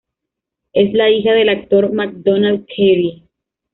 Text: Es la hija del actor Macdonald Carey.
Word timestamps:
Es 0.73 0.93
la 0.93 1.11
hija 1.11 1.31
del 1.33 1.49
actor 1.49 1.93
Macdonald 1.93 2.65
Carey. 2.67 3.23